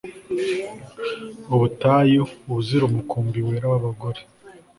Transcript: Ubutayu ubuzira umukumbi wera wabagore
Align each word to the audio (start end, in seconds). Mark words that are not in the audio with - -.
Ubutayu 1.53 2.21
ubuzira 2.45 2.83
umukumbi 2.85 3.39
wera 3.47 3.65
wabagore 3.71 4.21